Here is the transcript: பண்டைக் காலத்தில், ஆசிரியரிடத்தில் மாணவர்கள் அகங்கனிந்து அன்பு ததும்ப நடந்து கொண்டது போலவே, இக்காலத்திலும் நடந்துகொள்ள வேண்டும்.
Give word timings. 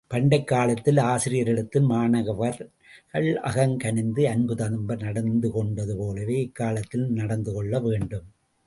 பண்டைக் 0.07 0.47
காலத்தில், 0.47 0.97
ஆசிரியரிடத்தில் 0.97 1.83
மாணவர்கள் 1.83 2.69
அகங்கனிந்து 3.43 4.23
அன்பு 4.23 4.55
ததும்ப 4.55 4.95
நடந்து 4.95 5.51
கொண்டது 5.51 5.97
போலவே, 5.97 6.41
இக்காலத்திலும் 6.41 7.11
நடந்துகொள்ள 7.11 7.79
வேண்டும். 7.79 8.25